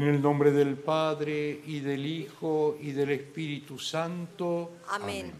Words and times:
En 0.00 0.06
el 0.06 0.22
nombre 0.22 0.50
del 0.50 0.78
Padre 0.78 1.60
y 1.66 1.80
del 1.80 2.06
Hijo 2.06 2.78
y 2.80 2.92
del 2.92 3.10
Espíritu 3.10 3.78
Santo. 3.78 4.78
Amén. 4.88 5.30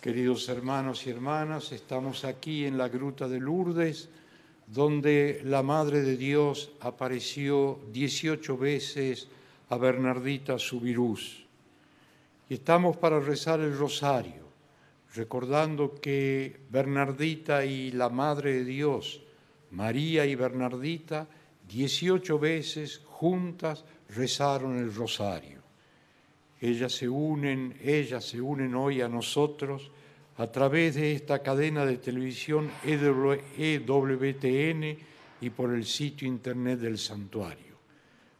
Queridos 0.00 0.48
hermanos 0.48 1.04
y 1.04 1.10
hermanas, 1.10 1.72
estamos 1.72 2.24
aquí 2.24 2.64
en 2.64 2.78
la 2.78 2.88
Gruta 2.88 3.26
de 3.26 3.40
Lourdes, 3.40 4.08
donde 4.68 5.42
la 5.44 5.64
Madre 5.64 6.02
de 6.02 6.16
Dios 6.16 6.70
apareció 6.78 7.80
18 7.90 8.56
veces 8.56 9.26
a 9.68 9.76
Bernardita 9.78 10.56
Subirús. 10.56 11.44
Y 12.48 12.54
estamos 12.54 12.98
para 12.98 13.18
rezar 13.18 13.58
el 13.58 13.76
rosario, 13.76 14.46
recordando 15.16 15.96
que 16.00 16.60
Bernardita 16.70 17.64
y 17.64 17.90
la 17.90 18.10
Madre 18.10 18.52
de 18.52 18.64
Dios, 18.64 19.22
María 19.72 20.24
y 20.24 20.36
Bernardita, 20.36 21.26
18 21.70 22.38
veces 22.38 23.00
juntas 23.06 23.84
rezaron 24.08 24.78
el 24.78 24.92
rosario. 24.92 25.60
Ellas 26.60 26.92
se 26.92 27.08
unen, 27.08 27.76
ellas 27.82 28.24
se 28.24 28.40
unen 28.40 28.74
hoy 28.74 29.00
a 29.00 29.08
nosotros 29.08 29.90
a 30.36 30.48
través 30.48 30.96
de 30.96 31.12
esta 31.12 31.42
cadena 31.42 31.86
de 31.86 31.98
televisión 31.98 32.70
EWTN 32.84 33.78
y 35.40 35.50
por 35.50 35.72
el 35.72 35.84
sitio 35.86 36.26
internet 36.26 36.80
del 36.80 36.98
santuario. 36.98 37.78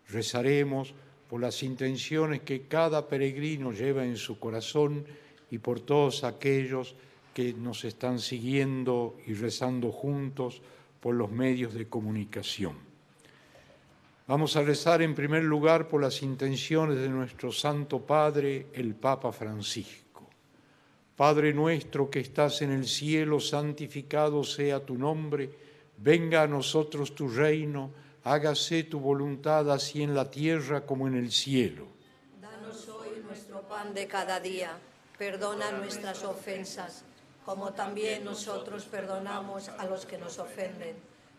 Rezaremos 0.08 0.92
por 1.28 1.40
las 1.40 1.62
intenciones 1.62 2.40
que 2.40 2.66
cada 2.66 3.06
peregrino 3.06 3.72
lleva 3.72 4.04
en 4.04 4.16
su 4.16 4.40
corazón 4.40 5.04
y 5.50 5.58
por 5.58 5.80
todos 5.80 6.24
aquellos 6.24 6.96
que 7.32 7.52
nos 7.52 7.84
están 7.84 8.18
siguiendo 8.18 9.16
y 9.26 9.34
rezando 9.34 9.92
juntos 9.92 10.60
por 11.00 11.14
los 11.14 11.30
medios 11.30 11.74
de 11.74 11.88
comunicación. 11.88 12.89
Vamos 14.30 14.54
a 14.54 14.62
rezar 14.62 15.02
en 15.02 15.12
primer 15.12 15.42
lugar 15.42 15.88
por 15.88 16.00
las 16.00 16.22
intenciones 16.22 16.98
de 16.98 17.08
nuestro 17.08 17.50
Santo 17.50 18.06
Padre, 18.06 18.68
el 18.74 18.94
Papa 18.94 19.32
Francisco. 19.32 20.30
Padre 21.16 21.52
nuestro 21.52 22.08
que 22.08 22.20
estás 22.20 22.62
en 22.62 22.70
el 22.70 22.86
cielo, 22.86 23.40
santificado 23.40 24.44
sea 24.44 24.86
tu 24.86 24.96
nombre, 24.96 25.50
venga 25.96 26.42
a 26.42 26.46
nosotros 26.46 27.12
tu 27.12 27.28
reino, 27.28 27.90
hágase 28.22 28.84
tu 28.84 29.00
voluntad 29.00 29.68
así 29.68 30.00
en 30.00 30.14
la 30.14 30.30
tierra 30.30 30.86
como 30.86 31.08
en 31.08 31.16
el 31.16 31.32
cielo. 31.32 31.88
Danos 32.40 32.88
hoy 32.88 33.08
nuestro 33.26 33.62
pan 33.62 33.92
de 33.94 34.06
cada 34.06 34.38
día, 34.38 34.78
perdona 35.18 35.72
nuestras 35.72 36.22
ofensas, 36.22 37.02
como 37.44 37.72
también 37.72 38.22
nosotros 38.24 38.84
perdonamos 38.84 39.70
a 39.70 39.86
los 39.86 40.06
que 40.06 40.18
nos 40.18 40.38
ofenden. 40.38 40.94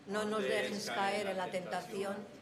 No 0.08 0.26
nos 0.26 0.42
dejes 0.42 0.90
caer 0.90 1.28
en 1.28 1.38
la 1.38 1.46
tentación 1.50 2.41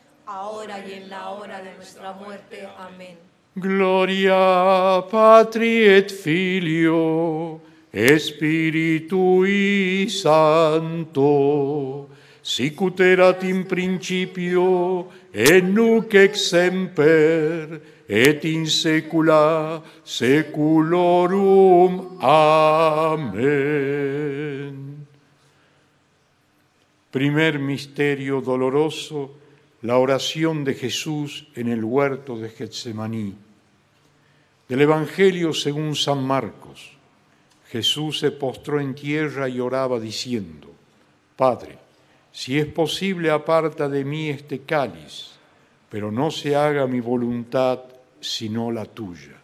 ahora 0.25 0.85
y 0.85 0.93
en 0.93 1.09
la 1.09 1.29
hora 1.29 1.61
de 1.61 1.73
nuestra 1.75 2.13
muerte. 2.13 2.67
Amén. 2.77 3.17
Gloria 3.53 5.03
Patri 5.11 5.83
et 5.83 6.09
Filio, 6.09 7.59
Spiritui 7.91 8.47
Santo, 10.09 12.07
sicut 12.41 13.01
erat 13.01 13.43
in 13.43 13.65
principio, 13.65 15.11
et 15.33 15.61
nunc 15.61 16.13
semper, 16.33 17.81
et 18.07 18.45
in 18.45 18.65
saecula 18.65 19.83
saeculorum. 20.05 22.17
Amén. 22.21 23.45
Primer 27.11 27.59
misterio 27.59 28.39
doloroso 28.39 29.40
la 29.81 29.97
oración 29.97 30.63
de 30.63 30.75
Jesús 30.75 31.47
en 31.55 31.67
el 31.67 31.83
huerto 31.83 32.37
de 32.37 32.49
Getsemaní. 32.49 33.35
Del 34.67 34.81
Evangelio 34.81 35.53
según 35.53 35.95
San 35.95 36.23
Marcos, 36.23 36.91
Jesús 37.69 38.19
se 38.19 38.31
postró 38.31 38.79
en 38.79 38.93
tierra 38.93 39.49
y 39.49 39.59
oraba 39.59 39.99
diciendo, 39.99 40.69
Padre, 41.35 41.77
si 42.31 42.59
es 42.59 42.67
posible 42.67 43.31
aparta 43.31 43.89
de 43.89 44.05
mí 44.05 44.29
este 44.29 44.61
cáliz, 44.61 45.31
pero 45.89 46.11
no 46.11 46.31
se 46.31 46.55
haga 46.55 46.85
mi 46.85 46.99
voluntad 46.99 47.79
sino 48.19 48.71
la 48.71 48.85
tuya. 48.85 49.41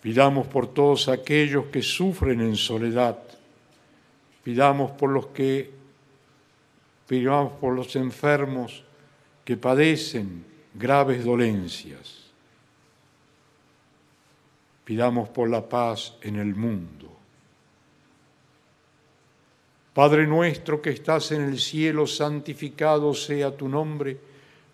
Pidamos 0.00 0.46
por 0.46 0.72
todos 0.72 1.08
aquellos 1.08 1.66
que 1.66 1.82
sufren 1.82 2.40
en 2.40 2.54
soledad, 2.54 3.18
pidamos 4.44 4.92
por 4.92 5.10
los 5.10 5.26
que 5.28 5.74
pidamos 7.08 7.52
por 7.54 7.74
los 7.74 7.96
enfermos, 7.96 8.85
que 9.46 9.56
padecen 9.56 10.44
graves 10.74 11.24
dolencias. 11.24 12.24
Pidamos 14.84 15.28
por 15.28 15.48
la 15.48 15.68
paz 15.68 16.14
en 16.20 16.34
el 16.34 16.56
mundo. 16.56 17.16
Padre 19.94 20.26
nuestro 20.26 20.82
que 20.82 20.90
estás 20.90 21.30
en 21.30 21.42
el 21.42 21.60
cielo, 21.60 22.08
santificado 22.08 23.14
sea 23.14 23.56
tu 23.56 23.68
nombre. 23.68 24.18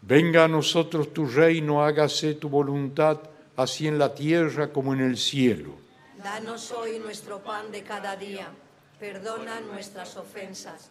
Venga 0.00 0.44
a 0.44 0.48
nosotros 0.48 1.12
tu 1.12 1.26
reino, 1.26 1.84
hágase 1.84 2.34
tu 2.34 2.48
voluntad, 2.48 3.20
así 3.56 3.86
en 3.86 3.98
la 3.98 4.14
tierra 4.14 4.72
como 4.72 4.94
en 4.94 5.00
el 5.00 5.18
cielo. 5.18 5.74
Danos 6.16 6.72
hoy 6.72 6.98
nuestro 6.98 7.40
pan 7.40 7.70
de 7.70 7.82
cada 7.82 8.16
día. 8.16 8.48
Perdona 8.98 9.60
nuestras 9.60 10.16
ofensas 10.16 10.90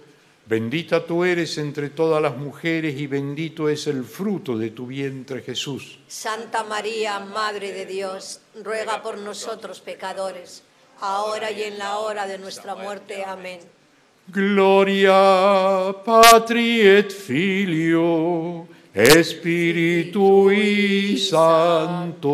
Bendita 0.51 1.05
tú 1.05 1.23
eres 1.23 1.57
entre 1.57 1.89
todas 1.91 2.21
las 2.21 2.35
mujeres 2.35 2.99
y 2.99 3.07
bendito 3.07 3.69
es 3.69 3.87
el 3.87 4.03
fruto 4.03 4.57
de 4.57 4.71
tu 4.71 4.85
vientre 4.85 5.41
Jesús. 5.41 5.97
Santa 6.09 6.65
María, 6.65 7.21
Madre 7.21 7.71
de 7.71 7.85
Dios, 7.85 8.41
ruega 8.61 9.01
por 9.01 9.17
nosotros 9.17 9.79
pecadores, 9.79 10.63
ahora 10.99 11.51
y 11.51 11.63
en 11.63 11.77
la 11.77 11.99
hora 11.99 12.27
de 12.27 12.37
nuestra 12.37 12.75
muerte. 12.75 13.23
Amén. 13.23 13.61
Gloria 14.27 15.95
Patri 16.03 16.81
et 16.81 17.13
Filio 17.13 18.67
Spiritui 19.23 21.17
Santo, 21.17 22.33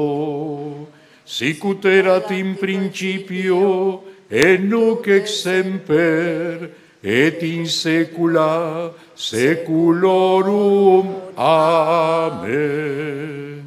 sicut 1.23 1.85
erat 1.85 2.31
in 2.31 2.55
principio, 2.55 4.01
et 4.27 4.59
nunc 4.59 5.05
semper, 5.27 6.86
et 7.03 7.43
in 7.43 7.67
saecula 7.67 8.93
saeculorum. 9.15 11.15
Amén. 11.35 13.63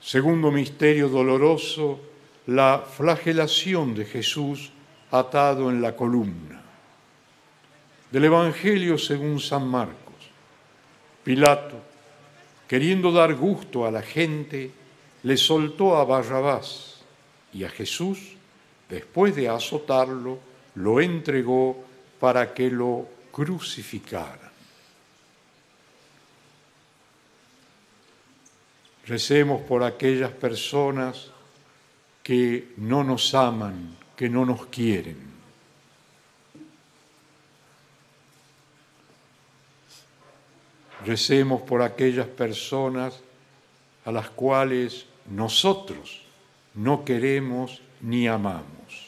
Segundo 0.00 0.50
misterio 0.50 1.08
doloroso, 1.08 2.00
la 2.46 2.80
flagelación 2.80 3.94
de 3.94 4.06
Jesús 4.06 4.72
atado 5.10 5.70
en 5.70 5.82
la 5.82 5.94
columna. 5.94 6.62
Del 8.10 8.24
Evangelio 8.24 8.96
según 8.96 9.38
San 9.38 9.68
Marcos. 9.68 10.14
Pilato, 11.22 11.76
queriendo 12.66 13.12
dar 13.12 13.34
gusto 13.34 13.84
a 13.84 13.90
la 13.90 14.00
gente, 14.00 14.70
le 15.24 15.36
soltó 15.36 15.96
a 15.96 16.04
Barrabás 16.04 17.02
y 17.52 17.64
a 17.64 17.68
Jesús, 17.68 18.36
después 18.88 19.36
de 19.36 19.48
azotarlo, 19.48 20.38
lo 20.78 21.00
entregó 21.00 21.84
para 22.18 22.52
que 22.52 22.70
lo 22.70 23.06
crucificaran. 23.30 24.48
Recemos 29.06 29.62
por 29.62 29.82
aquellas 29.82 30.32
personas 30.32 31.30
que 32.22 32.74
no 32.76 33.04
nos 33.04 33.34
aman, 33.34 33.96
que 34.16 34.28
no 34.28 34.44
nos 34.44 34.66
quieren 34.66 35.28
Recemos 41.08 41.62
por 41.62 41.80
aquellas 41.80 42.26
personas 42.26 43.20
a 44.04 44.12
las 44.12 44.28
cuales 44.28 45.06
nosotros 45.30 46.22
no 46.74 47.02
queremos 47.04 47.80
ni 48.02 48.26
amamos. 48.28 49.07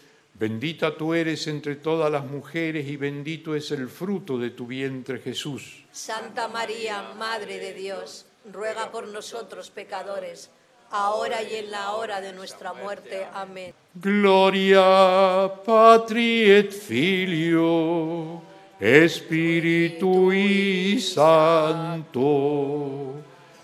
Bendita 0.41 0.97
tú 0.97 1.13
eres 1.13 1.45
entre 1.45 1.75
todas 1.75 2.11
las 2.11 2.25
mujeres 2.25 2.87
y 2.87 2.97
bendito 2.97 3.53
es 3.53 3.69
el 3.69 3.87
fruto 3.87 4.39
de 4.39 4.49
tu 4.49 4.65
vientre 4.65 5.19
Jesús. 5.19 5.83
Santa 5.91 6.47
María, 6.47 7.13
Madre 7.15 7.59
de 7.59 7.75
Dios, 7.75 8.25
ruega 8.51 8.89
por 8.89 9.07
nosotros 9.07 9.69
pecadores, 9.69 10.49
ahora 10.89 11.43
y 11.43 11.57
en 11.57 11.69
la 11.69 11.91
hora 11.91 12.21
de 12.21 12.33
nuestra 12.33 12.73
muerte. 12.73 13.23
Amén. 13.35 13.71
Gloria 13.93 15.51
Patri 15.63 16.49
et 16.49 16.71
Filio, 16.71 18.41
Spiritui 18.81 20.99
Santo, 20.99 22.23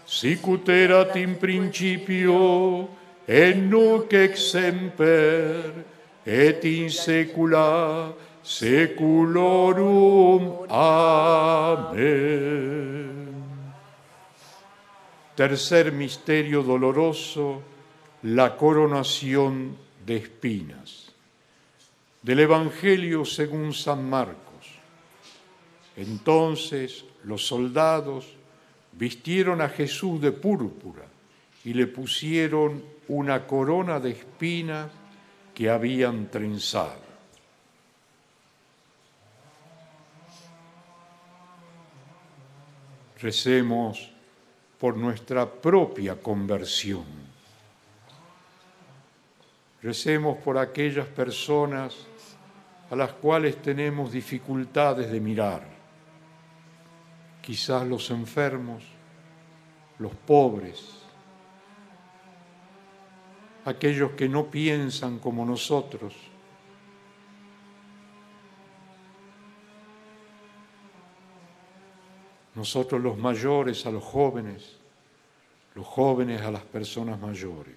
sicut 0.06 0.70
erat 0.70 1.16
in 1.16 1.40
principio, 1.40 2.88
et 3.26 3.58
nunc 3.58 4.14
ex 4.14 4.52
semper, 4.52 5.97
et 6.28 6.64
in 6.66 6.90
saecula 6.90 8.14
saeculorum. 8.44 10.68
Amén. 10.70 12.04
Tercer 15.36 15.92
misterio 15.94 16.64
doloroso, 16.64 17.62
la 18.24 18.58
coronación 18.58 19.78
de 20.06 20.18
espinas. 20.18 21.14
Del 22.22 22.42
Evangelio 22.42 23.24
según 23.24 23.74
San 23.74 24.10
Marcos. 24.10 24.44
Entonces 25.96 27.06
los 27.24 27.48
soldados 27.48 28.36
vistieron 28.92 29.62
a 29.62 29.70
Jesús 29.70 30.20
de 30.20 30.34
púrpura 30.34 31.06
y 31.64 31.74
le 31.74 31.88
pusieron 31.88 32.84
una 33.08 33.48
corona 33.48 34.02
de 34.02 34.12
espinas 34.12 34.92
que 35.58 35.72
habían 35.72 36.30
trenzado. 36.30 37.02
Recemos 43.20 44.12
por 44.80 44.96
nuestra 44.96 45.52
propia 45.52 46.22
conversión. 46.22 47.06
Recemos 49.82 50.38
por 50.38 50.60
aquellas 50.60 51.08
personas 51.08 52.06
a 52.92 52.96
las 52.96 53.14
cuales 53.14 53.60
tenemos 53.60 54.12
dificultades 54.12 55.12
de 55.12 55.20
mirar. 55.20 55.64
Quizás 57.42 57.84
los 57.88 58.12
enfermos, 58.12 58.84
los 59.98 60.14
pobres, 60.14 60.97
aquellos 63.68 64.12
que 64.12 64.30
no 64.30 64.50
piensan 64.50 65.20
como 65.20 65.46
nosotros. 65.46 66.14
Nosotros 72.56 73.02
los 73.02 73.18
mayores 73.18 73.86
a 73.86 73.92
los 73.92 74.06
jóvenes, 74.06 74.78
los 75.76 75.86
jóvenes 75.86 76.42
a 76.44 76.50
las 76.50 76.64
personas 76.64 77.20
mayores. 77.20 77.76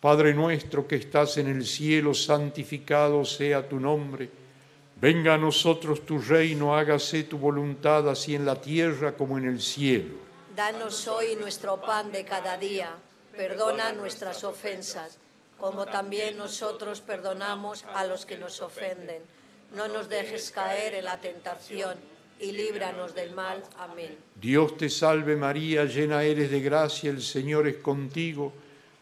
Padre 0.00 0.32
nuestro 0.32 0.88
que 0.88 0.96
estás 0.96 1.36
en 1.36 1.48
el 1.48 1.66
cielo, 1.66 2.14
santificado 2.14 3.22
sea 3.26 3.68
tu 3.68 3.78
nombre 3.78 4.43
Venga 5.00 5.34
a 5.34 5.38
nosotros 5.38 6.06
tu 6.06 6.18
reino, 6.18 6.76
hágase 6.76 7.24
tu 7.24 7.36
voluntad 7.36 8.08
así 8.08 8.34
en 8.34 8.46
la 8.46 8.60
tierra 8.60 9.16
como 9.16 9.36
en 9.38 9.46
el 9.46 9.60
cielo. 9.60 10.14
Danos 10.54 11.08
hoy 11.08 11.36
nuestro 11.36 11.80
pan 11.80 12.12
de 12.12 12.24
cada 12.24 12.56
día, 12.56 12.90
perdona 13.36 13.92
nuestras 13.92 14.44
ofensas, 14.44 15.18
como 15.58 15.84
también 15.86 16.36
nosotros 16.36 17.00
perdonamos 17.00 17.84
a 17.94 18.04
los 18.06 18.24
que 18.24 18.38
nos 18.38 18.60
ofenden. 18.60 19.22
No 19.74 19.88
nos 19.88 20.08
dejes 20.08 20.50
caer 20.52 20.94
en 20.94 21.04
la 21.06 21.20
tentación 21.20 21.96
y 22.40 22.52
líbranos 22.52 23.14
del 23.14 23.32
mal. 23.32 23.62
Amén. 23.78 24.16
Dios 24.40 24.76
te 24.76 24.88
salve 24.88 25.34
María, 25.34 25.84
llena 25.84 26.22
eres 26.22 26.50
de 26.50 26.60
gracia, 26.60 27.10
el 27.10 27.22
Señor 27.22 27.66
es 27.66 27.76
contigo. 27.76 28.52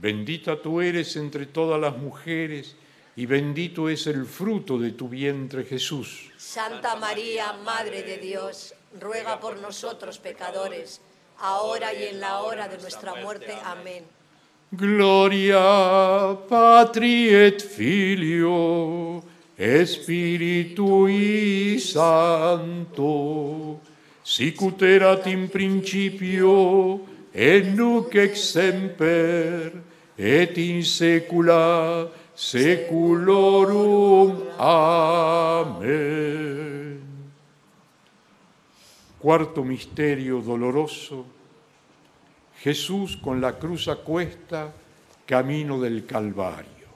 bendita 0.00 0.60
tú 0.60 0.80
eres 0.80 1.16
entre 1.16 1.46
todas 1.46 1.80
las 1.80 1.96
mujeres, 1.96 2.76
y 3.16 3.26
bendito 3.26 3.88
es 3.88 4.06
el 4.06 4.26
fruto 4.26 4.78
de 4.78 4.92
tu 4.92 5.08
vientre 5.08 5.64
Jesús. 5.64 6.30
Santa 6.36 6.96
María, 6.96 7.54
Madre 7.64 8.02
de 8.02 8.18
Dios, 8.18 8.74
ruega 9.00 9.40
por 9.40 9.58
nosotros 9.58 10.18
pecadores, 10.18 11.00
ahora 11.38 11.94
y 11.94 12.04
en 12.04 12.20
la 12.20 12.40
hora 12.40 12.68
de 12.68 12.78
nuestra 12.78 13.14
muerte. 13.14 13.54
Amén. 13.64 14.04
Gloria 14.70 16.36
Patri 16.48 17.28
et 17.28 17.62
Filio 17.62 19.22
Spiritui 19.56 21.78
Santo, 21.78 23.80
sicut 24.22 24.82
erat 24.82 25.26
in 25.26 25.48
principio, 25.48 27.00
et 27.32 27.64
nunc 27.64 28.14
et 28.14 28.36
semper, 28.36 29.72
et 30.18 30.56
in 30.58 30.82
saecula 30.82 32.10
seculorum. 32.34 33.78
Amén. 34.58 36.16
Cuarto 39.18 39.62
misterio 39.64 40.40
doloroso. 40.40 41.26
Jesús 42.60 43.16
con 43.16 43.40
la 43.40 43.58
cruz 43.58 43.88
a 43.88 43.96
cuesta, 43.96 44.72
camino 45.26 45.80
del 45.80 46.06
Calvario. 46.06 46.86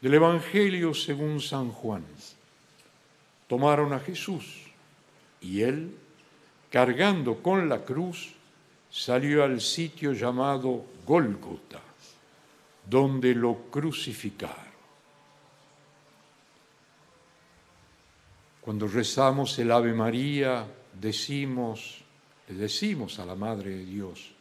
Del 0.00 0.14
Evangelio 0.14 0.94
según 0.94 1.40
San 1.40 1.70
Juan. 1.70 2.04
Tomaron 3.48 3.92
a 3.92 4.00
Jesús 4.00 4.62
y 5.40 5.62
él, 5.62 5.96
cargando 6.70 7.42
con 7.42 7.68
la 7.68 7.84
cruz, 7.84 8.35
salió 8.96 9.44
al 9.44 9.60
sitio 9.60 10.14
llamado 10.14 10.86
Gólgota, 11.04 11.82
donde 12.88 13.34
lo 13.34 13.70
crucificaron. 13.70 14.64
Cuando 18.62 18.88
rezamos 18.88 19.58
el 19.58 19.70
Ave 19.70 19.92
María, 19.92 20.66
decimos, 20.98 21.98
le 22.48 22.54
decimos 22.54 23.18
a 23.18 23.26
la 23.26 23.34
Madre 23.34 23.70
de 23.76 23.84
Dios, 23.84 24.32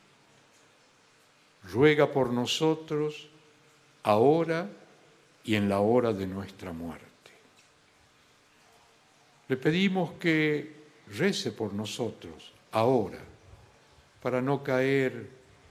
ruega 1.73 2.09
por 2.09 2.29
nosotros 2.31 3.27
ahora 4.03 4.69
y 5.43 5.55
en 5.55 5.67
la 5.67 5.81
hora 5.81 6.13
de 6.13 6.27
nuestra 6.27 6.71
muerte. 6.71 7.05
Le 9.49 9.57
pedimos 9.57 10.13
que 10.13 10.75
rece 11.09 11.51
por 11.51 11.73
nosotros 11.73 12.53
ahora 12.71 13.34
para 14.25 14.41
no 14.41 14.63
caer 14.63 15.29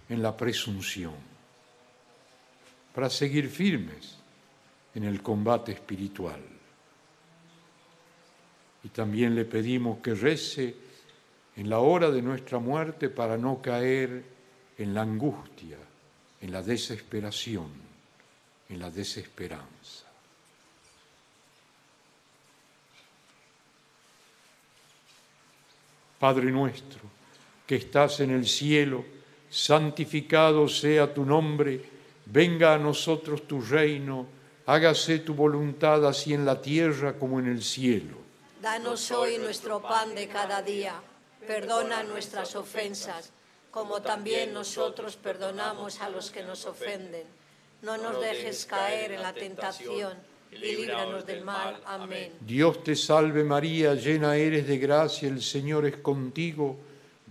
en 0.08 0.22
la 0.22 0.36
presunción, 0.36 1.14
para 2.94 3.10
seguir 3.10 3.48
firmes 3.48 4.14
en 4.94 5.02
el 5.02 5.20
combate 5.20 5.72
espiritual. 5.72 6.38
Y 8.84 8.90
también 8.90 9.34
le 9.34 9.44
pedimos 9.44 9.98
que 9.98 10.14
rece 10.14 10.72
en 11.56 11.68
la 11.68 11.80
hora 11.80 12.12
de 12.12 12.22
nuestra 12.22 12.60
muerte 12.60 13.08
para 13.08 13.36
no 13.36 13.60
caer 13.60 14.22
en 14.78 14.94
la 14.94 15.02
angustia, 15.02 15.78
en 16.40 16.52
la 16.52 16.62
desesperación 16.62 17.82
en 18.68 18.78
la 18.78 18.88
desesperanza. 18.88 20.04
Padre 26.20 26.52
nuestro, 26.52 27.13
que 27.66 27.76
estás 27.76 28.20
en 28.20 28.30
el 28.30 28.46
cielo, 28.46 29.04
santificado 29.50 30.68
sea 30.68 31.12
tu 31.12 31.24
nombre, 31.24 31.84
venga 32.26 32.74
a 32.74 32.78
nosotros 32.78 33.46
tu 33.46 33.60
reino, 33.60 34.26
hágase 34.66 35.20
tu 35.20 35.34
voluntad 35.34 36.06
así 36.06 36.34
en 36.34 36.44
la 36.44 36.60
tierra 36.60 37.18
como 37.18 37.38
en 37.38 37.48
el 37.48 37.62
cielo. 37.62 38.16
Danos 38.60 39.10
hoy 39.10 39.38
nuestro 39.38 39.82
pan 39.82 40.14
de 40.14 40.28
cada 40.28 40.62
día, 40.62 40.94
perdona 41.46 42.02
nuestras 42.02 42.56
ofensas, 42.56 43.30
como 43.70 44.00
también 44.02 44.52
nosotros 44.52 45.16
perdonamos 45.16 46.00
a 46.00 46.08
los 46.08 46.30
que 46.30 46.42
nos 46.42 46.64
ofenden 46.64 47.26
no 47.84 47.98
nos 47.98 48.18
dejes 48.18 48.64
caer 48.64 49.12
en 49.12 49.22
la 49.22 49.34
tentación 49.34 50.14
y 50.50 50.56
líbranos 50.56 51.26
del 51.26 51.44
mal. 51.44 51.78
Amén. 51.84 52.32
Dios 52.40 52.82
te 52.82 52.96
salve 52.96 53.44
María, 53.44 53.94
llena 53.94 54.36
eres 54.36 54.66
de 54.66 54.78
gracia, 54.78 55.28
el 55.28 55.42
Señor 55.42 55.84
es 55.84 55.98
contigo, 55.98 56.78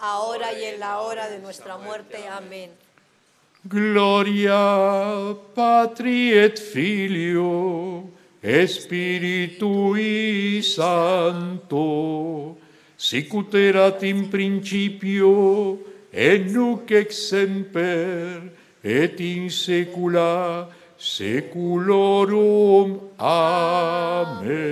ahora 0.00 0.52
y 0.52 0.64
en 0.64 0.80
la 0.80 1.00
hora 1.00 1.28
de 1.28 1.38
nuestra 1.38 1.78
muerte. 1.78 2.26
Amén. 2.28 2.70
Gloria 3.64 5.34
Patri 5.54 6.32
et 6.32 6.58
Filio, 6.58 8.10
Spiritui 8.42 10.62
Santo, 10.62 12.56
sicut 12.96 13.54
erat 13.54 14.02
in 14.04 14.30
principio 14.30 15.78
et 16.12 16.46
nuc 16.46 16.88
semper, 17.10 18.42
et 18.82 19.20
in 19.20 19.50
secula 19.50 20.68
seculorum. 20.96 23.00
Amén. 23.18 24.67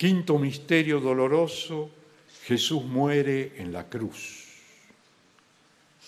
Quinto 0.00 0.38
misterio 0.38 0.98
doloroso, 0.98 1.90
Jesús 2.44 2.82
muere 2.84 3.52
en 3.58 3.70
la 3.70 3.84
cruz. 3.84 4.46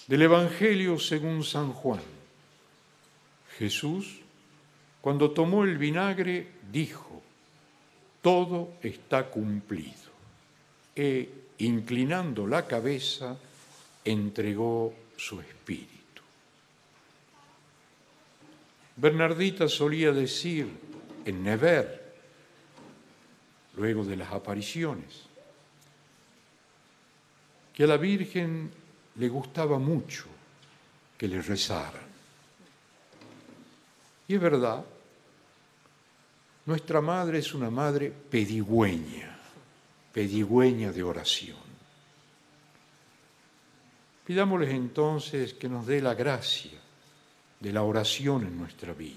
Del 0.06 0.22
Evangelio 0.22 0.98
según 0.98 1.44
San 1.44 1.74
Juan. 1.74 2.00
Jesús, 3.58 4.20
cuando 5.02 5.32
tomó 5.32 5.64
el 5.64 5.76
vinagre, 5.76 6.46
dijo, 6.72 7.20
todo 8.22 8.72
está 8.80 9.28
cumplido 9.28 10.08
e, 10.96 11.28
inclinando 11.58 12.46
la 12.46 12.66
cabeza, 12.66 13.36
entregó 14.06 14.94
su 15.18 15.38
espíritu. 15.38 16.22
Bernardita 18.96 19.68
solía 19.68 20.12
decir 20.12 20.66
en 21.26 21.44
Never, 21.44 22.01
luego 23.76 24.04
de 24.04 24.16
las 24.16 24.32
apariciones, 24.32 25.22
que 27.72 27.84
a 27.84 27.86
la 27.86 27.96
Virgen 27.96 28.70
le 29.16 29.28
gustaba 29.28 29.78
mucho 29.78 30.26
que 31.16 31.28
le 31.28 31.40
rezaran. 31.40 32.12
Y 34.28 34.34
es 34.34 34.40
verdad, 34.40 34.84
nuestra 36.66 37.00
madre 37.00 37.38
es 37.38 37.54
una 37.54 37.70
madre 37.70 38.10
pedigüeña 38.10 39.32
pedigüeña 40.12 40.92
de 40.92 41.02
oración. 41.02 41.56
Pidámosles 44.24 44.70
entonces 44.70 45.54
que 45.54 45.68
nos 45.68 45.86
dé 45.86 46.00
la 46.00 46.14
gracia 46.14 46.78
de 47.58 47.72
la 47.72 47.82
oración 47.82 48.46
en 48.46 48.56
nuestra 48.56 48.92
vida, 48.92 49.16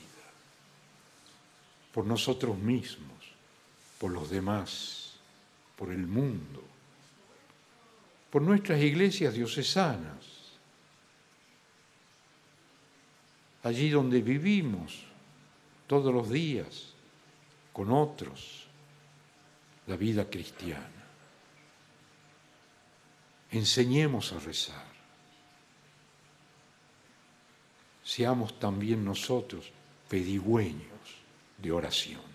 por 1.94 2.06
nosotros 2.06 2.58
mismos, 2.58 3.35
por 4.00 4.12
los 4.12 4.30
demás, 4.30 5.14
por 5.76 5.92
el 5.92 6.06
mundo, 6.08 6.64
por 8.30 8.42
nuestras 8.42 8.82
iglesias 8.82 9.34
diocesanas, 9.34 10.26
allí 13.64 13.90
donde 13.90 14.22
vivimos 14.22 15.04
todos 15.88 16.14
los 16.14 16.30
días 16.30 16.94
con 17.74 17.92
otros 17.92 18.68
la 19.88 19.96
vida 19.96 20.30
cristiana. 20.30 20.90
Enseñemos 23.52 24.34
a 24.34 24.40
rezar. 24.40 24.96
Seamos 28.04 28.60
también 28.60 29.04
nosotros 29.04 29.72
pedigüeños 30.10 30.84
de 31.58 31.72
oración. 31.72 32.35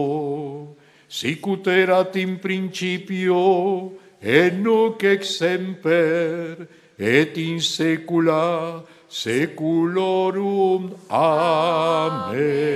sicut 1.07 1.69
in 2.17 2.39
principio, 2.41 3.93
et 4.21 4.51
nunc 4.53 5.23
semper, 5.23 6.67
et 6.99 7.37
in 7.39 7.61
saecula 7.61 8.85
seculorum. 9.09 10.97
Amén. 11.09 12.67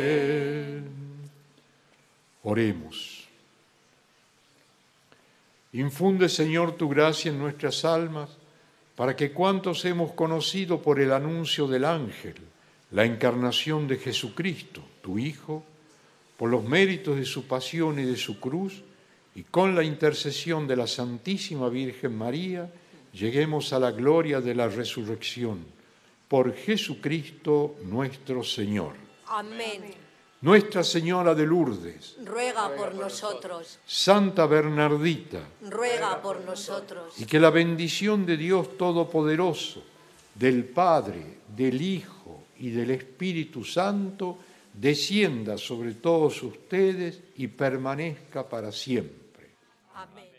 Oremos. 2.45 3.29
Infunde, 5.73 6.29
Señor, 6.29 6.73
tu 6.73 6.89
gracia 6.89 7.31
en 7.33 7.39
nuestras 7.39 7.85
almas 7.85 8.31
para 8.95 9.17
que 9.17 9.33
cuantos 9.33 9.85
hemos 9.85 10.13
conocido 10.13 10.81
por 10.81 11.01
el 11.01 11.13
anuncio 11.13 11.67
del 11.67 11.85
ángel 11.85 12.37
la 12.93 13.05
encarnación 13.05 13.87
de 13.87 13.97
Jesucristo, 13.97 14.83
tu 15.03 15.19
Hijo, 15.19 15.65
por 16.37 16.51
los 16.51 16.65
méritos 16.65 17.17
de 17.17 17.25
su 17.25 17.47
pasión 17.47 17.99
y 17.99 18.05
de 18.05 18.17
su 18.17 18.41
cruz, 18.41 18.83
y 19.35 19.45
con 19.45 19.75
la 19.75 19.85
intercesión 19.85 20.67
de 20.67 20.77
la 20.77 20.87
Santísima 20.87 21.69
Virgen 21.69 22.17
María, 22.17 22.71
lleguemos 23.13 23.73
a 23.73 23.79
la 23.79 23.93
gloria 23.93 24.41
de 24.41 24.55
la 24.55 24.69
resurrección. 24.69 25.65
Por 26.29 26.55
Jesucristo 26.55 27.77
nuestro 27.85 28.43
Señor. 28.43 28.95
Amén. 29.27 29.83
Nuestra 30.43 30.83
Señora 30.83 31.35
de 31.35 31.45
Lourdes, 31.45 32.17
ruega 32.25 32.75
por 32.75 32.95
nosotros. 32.95 33.79
Santa 33.85 34.47
Bernardita, 34.47 35.41
ruega 35.69 36.23
por 36.23 36.41
nosotros. 36.41 37.21
Y 37.21 37.27
que 37.27 37.39
la 37.39 37.51
bendición 37.51 38.25
de 38.25 38.39
Dios 38.39 38.79
Todopoderoso, 38.79 39.85
del 40.35 40.65
Padre, 40.65 41.41
del 41.55 41.83
Hijo 41.83 42.20
y 42.61 42.71
del 42.71 42.91
Espíritu 42.93 43.65
Santo, 43.65 44.39
descienda 44.73 45.59
sobre 45.59 45.95
todos 45.95 46.43
ustedes 46.43 47.21
y 47.37 47.49
permanezca 47.49 48.49
para 48.49 48.71
siempre. 48.71 49.51
Amén. 49.95 50.30